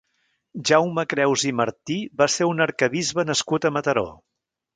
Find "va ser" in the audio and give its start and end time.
2.23-2.49